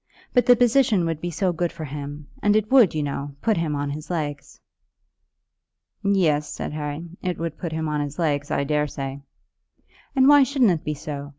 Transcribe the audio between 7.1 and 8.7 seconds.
"it would put him on his legs, I